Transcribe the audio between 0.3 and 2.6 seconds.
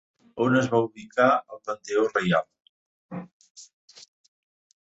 On es va ubicar el panteó reial?